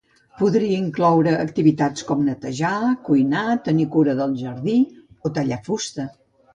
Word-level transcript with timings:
Podria 0.37 0.77
incloure 0.83 1.33
activitats 1.41 2.07
com 2.09 2.25
netejar, 2.31 2.73
cuinar, 3.11 3.47
tenir 3.71 3.89
cura 3.99 4.19
del 4.25 4.37
jardí, 4.45 4.79
o 5.31 5.37
tallar 5.41 5.65
fusta. 5.73 6.13